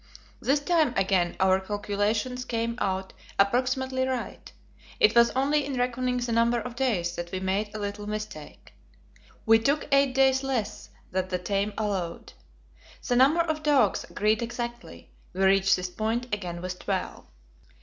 This 0.39 0.59
time 0.59 0.95
again 0.97 1.35
our 1.39 1.59
calculations 1.59 2.43
came 2.43 2.75
out 2.79 3.13
approximately 3.37 4.03
right; 4.07 4.51
it 4.99 5.15
was 5.15 5.29
only 5.35 5.63
in 5.63 5.77
reckoning 5.77 6.17
the 6.17 6.31
number 6.31 6.59
of 6.59 6.75
days 6.75 7.13
that 7.15 7.31
we 7.31 7.39
made 7.39 7.69
a 7.71 7.77
little 7.79 8.07
mistake 8.09 8.73
we 9.45 9.59
took 9.59 9.87
eight 9.93 10.15
days 10.15 10.41
less 10.41 10.89
than 11.11 11.27
the 11.27 11.37
time 11.37 11.73
allowed. 11.77 12.33
The 13.07 13.15
number 13.15 13.41
of 13.41 13.61
dogs 13.61 14.03
agreed 14.09 14.41
exactly; 14.41 15.11
we 15.33 15.43
reached 15.43 15.75
this 15.75 15.91
point 15.91 16.25
again 16.33 16.63
with 16.63 16.79
twelve. 16.79 17.27